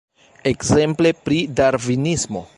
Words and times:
Ekzemple 0.51 1.13
pri 1.27 1.45
Darvinismo. 1.61 2.47